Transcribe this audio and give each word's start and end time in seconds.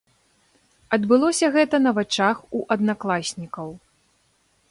Адбылося 0.95 1.49
гэта 1.57 1.75
на 1.85 1.91
вачах 1.99 2.37
у 2.59 2.61
аднакласнікаў. 2.77 3.67